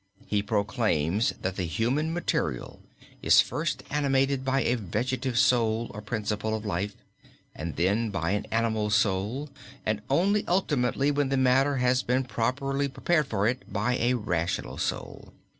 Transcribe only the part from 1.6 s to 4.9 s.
human material is first animated by a